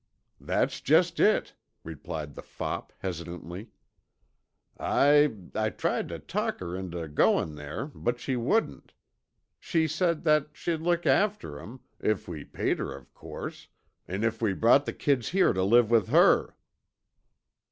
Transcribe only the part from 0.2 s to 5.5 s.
"That's just it," replied the fop hesitantly. "I